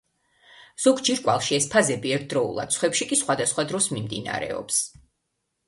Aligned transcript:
ზოგ 0.85 1.01
ჯირკვალში 1.09 1.57
ეს 1.57 1.67
ფაზები 1.73 2.15
ერთდროულად, 2.17 2.75
სხვებში 2.77 3.09
კი 3.13 3.21
სხვადასხვა 3.21 3.69
დროს 3.75 3.91
მიმდინარეობს. 3.95 4.85